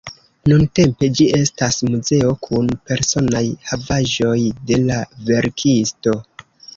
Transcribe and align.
Nuntempe 0.51 1.09
ĝi 1.17 1.25
estas 1.39 1.75
muzeo 1.89 2.31
kun 2.47 2.71
personaj 2.91 3.43
havaĵoj 3.73 4.33
de 4.73 4.79
la 4.89 4.97
verkisto. 5.29 6.15